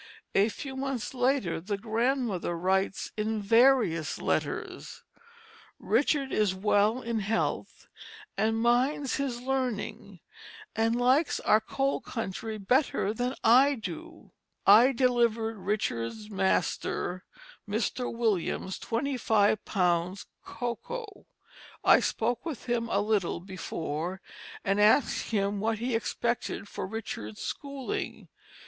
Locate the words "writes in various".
2.57-4.17